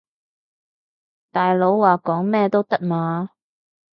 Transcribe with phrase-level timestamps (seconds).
[1.31, 3.29] 大佬話講咩都得嘛